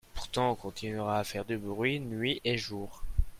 [0.15, 3.03] Pourtant on continuera à faire du bruit nuit et jour.